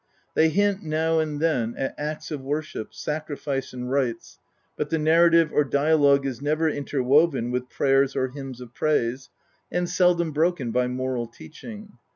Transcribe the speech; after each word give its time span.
They 0.33 0.49
hint 0.49 0.81
now 0.81 1.19
and 1.19 1.39
then 1.39 1.75
at 1.77 1.93
acts 1.95 2.31
of 2.31 2.41
worship, 2.41 2.91
sacrifice 2.91 3.71
and 3.71 3.87
rites, 3.91 4.39
but 4.75 4.89
the 4.89 4.97
narrative 4.97 5.51
or 5.53 5.63
dialogue 5.63 6.25
is 6.25 6.41
never 6.41 6.67
interwoven 6.67 7.51
with 7.51 7.69
prayers 7.69 8.15
or 8.15 8.29
hymns 8.29 8.61
of 8.61 8.73
praise, 8.73 9.29
and 9.71 9.87
seldom 9.87 10.31
broken 10.31 10.71
by 10.71 10.87
moral 10.87 11.27
teaching. 11.27 11.99